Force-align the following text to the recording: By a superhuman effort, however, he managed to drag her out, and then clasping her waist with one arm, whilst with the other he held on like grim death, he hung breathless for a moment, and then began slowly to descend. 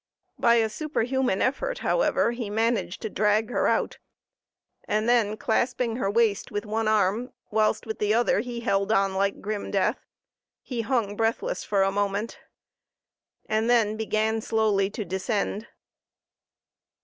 By 0.39 0.55
a 0.55 0.67
superhuman 0.67 1.43
effort, 1.43 1.77
however, 1.85 2.31
he 2.31 2.49
managed 2.49 3.03
to 3.03 3.09
drag 3.11 3.51
her 3.51 3.67
out, 3.67 3.99
and 4.87 5.07
then 5.07 5.37
clasping 5.37 5.97
her 5.97 6.09
waist 6.09 6.49
with 6.49 6.65
one 6.65 6.87
arm, 6.87 7.33
whilst 7.51 7.85
with 7.85 7.99
the 7.99 8.11
other 8.11 8.39
he 8.39 8.61
held 8.61 8.91
on 8.91 9.13
like 9.13 9.41
grim 9.41 9.69
death, 9.69 9.99
he 10.63 10.81
hung 10.81 11.15
breathless 11.15 11.63
for 11.63 11.83
a 11.83 11.91
moment, 11.91 12.39
and 13.47 13.69
then 13.69 13.95
began 13.95 14.41
slowly 14.41 14.89
to 14.89 15.05
descend. 15.05 15.67